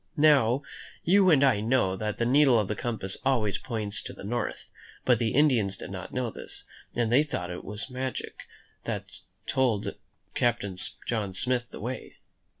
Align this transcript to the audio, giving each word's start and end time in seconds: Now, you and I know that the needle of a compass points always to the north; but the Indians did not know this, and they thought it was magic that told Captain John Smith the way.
Now, 0.17 0.63
you 1.03 1.29
and 1.29 1.43
I 1.43 1.61
know 1.61 1.95
that 1.95 2.17
the 2.17 2.25
needle 2.25 2.57
of 2.57 2.71
a 2.71 2.75
compass 2.75 3.17
points 3.17 3.23
always 3.63 4.01
to 4.01 4.13
the 4.13 4.23
north; 4.23 4.71
but 5.05 5.19
the 5.19 5.35
Indians 5.35 5.77
did 5.77 5.91
not 5.91 6.11
know 6.11 6.31
this, 6.31 6.63
and 6.95 7.11
they 7.11 7.21
thought 7.21 7.51
it 7.51 7.63
was 7.63 7.91
magic 7.91 8.45
that 8.85 9.05
told 9.45 9.93
Captain 10.33 10.75
John 11.05 11.35
Smith 11.35 11.67
the 11.69 11.79
way. 11.79 12.15